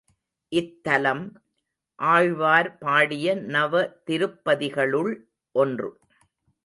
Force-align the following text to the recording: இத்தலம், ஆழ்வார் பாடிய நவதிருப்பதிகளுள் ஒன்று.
இத்தலம், 0.51 1.25
ஆழ்வார் 1.99 2.77
பாடிய 2.77 3.35
நவதிருப்பதிகளுள் 3.35 5.13
ஒன்று. 5.55 5.91